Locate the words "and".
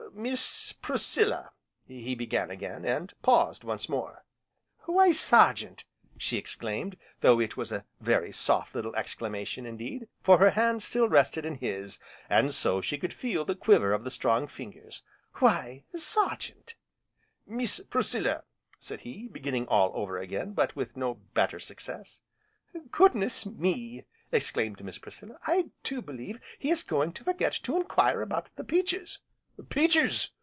2.83-3.13, 12.29-12.53